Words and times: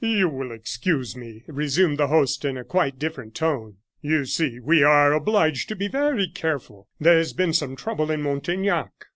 "You 0.03 0.29
will 0.29 0.51
excuse 0.51 1.15
me," 1.15 1.43
resumed 1.45 1.99
the 1.99 2.07
host, 2.07 2.43
in 2.43 2.63
quite 2.63 2.95
a 2.95 2.97
different 2.97 3.35
tone. 3.35 3.75
"You 4.01 4.25
see, 4.25 4.59
we 4.59 4.81
are 4.81 5.13
obliged 5.13 5.69
to 5.69 5.75
be 5.75 5.87
very 5.89 6.27
careful. 6.27 6.87
There 6.99 7.19
has 7.19 7.33
been 7.33 7.53
some 7.53 7.75
trouble 7.75 8.09
in 8.09 8.23
Montaignac." 8.23 8.89